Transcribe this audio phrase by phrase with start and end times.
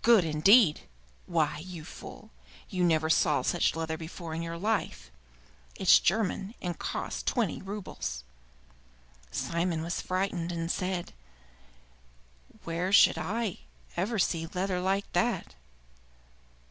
[0.00, 0.88] "Good, indeed!
[1.26, 2.30] Why, you fool,
[2.70, 5.10] you never saw such leather before in your life.
[5.76, 8.24] It's German, and cost twenty roubles."
[9.30, 11.12] Simon was frightened, and said,
[12.62, 13.58] "Where should I
[13.98, 15.54] ever see leather like that?"